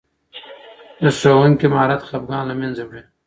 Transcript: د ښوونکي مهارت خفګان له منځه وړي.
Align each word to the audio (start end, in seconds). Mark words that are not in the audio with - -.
د 1.01 1.03
ښوونکي 1.19 1.65
مهارت 1.73 2.01
خفګان 2.09 2.43
له 2.47 2.55
منځه 2.61 2.81
وړي. 2.87 3.03